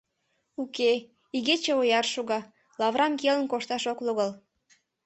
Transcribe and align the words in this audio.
—Уке, 0.61 0.91
игече 1.35 1.71
ояр 1.81 2.05
шога, 2.13 2.39
лаврам 2.79 3.13
келын 3.19 3.45
кошташ 3.51 3.83
ок 3.91 3.99
логал... 4.05 4.31